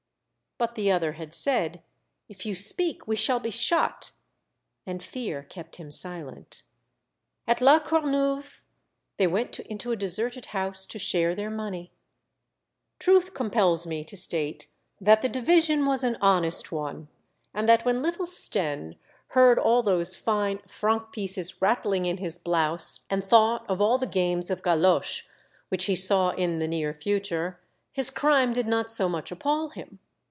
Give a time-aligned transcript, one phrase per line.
[0.57, 4.11] But the other had said, *' If you speak, we shall be shot,"
[4.85, 6.61] and fear kept him silent.
[7.47, 8.61] At La Corneuve
[9.17, 11.91] they went into a deserted house to share their money.
[12.99, 14.67] Truth compels me to state
[14.99, 17.07] that the division was an honest one,
[17.55, 18.97] and that when little Stenne
[19.29, 24.11] heard all those fine franc pieces rattling in his blouse and thought of all those
[24.11, 25.23] games of galoche
[25.69, 27.59] which he saw in the near future,
[27.91, 29.97] his crime did not so much appall him.